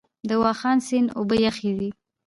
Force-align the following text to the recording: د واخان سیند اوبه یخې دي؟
د 0.29 0.31
واخان 0.43 0.77
سیند 0.87 1.09
اوبه 1.17 1.35
یخې 1.45 1.71
دي؟ 1.79 1.89